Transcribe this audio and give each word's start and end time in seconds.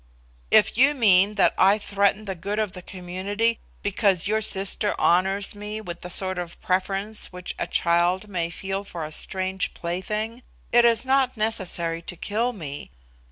"If 0.49 0.79
you 0.79 0.95
mean 0.95 1.35
that 1.35 1.53
I 1.59 1.77
threaten 1.77 2.25
the 2.25 2.33
good 2.33 2.57
of 2.57 2.71
the 2.71 2.81
community 2.81 3.59
because 3.83 4.25
your 4.25 4.41
sister 4.41 4.99
honours 4.99 5.53
me 5.53 5.79
with 5.79 6.01
the 6.01 6.09
sort 6.09 6.39
of 6.39 6.59
preference 6.59 7.27
which 7.31 7.53
a 7.59 7.67
child 7.67 8.27
may 8.27 8.49
feel 8.49 8.83
for 8.83 9.05
a 9.05 9.11
strange 9.11 9.75
plaything, 9.75 10.41
it 10.71 10.85
is 10.85 11.05
not 11.05 11.37
necessary 11.37 12.01
to 12.01 12.15
kill 12.15 12.51
me. 12.51 12.89